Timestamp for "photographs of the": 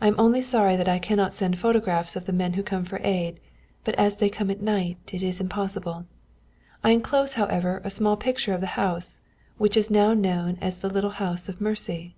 1.60-2.32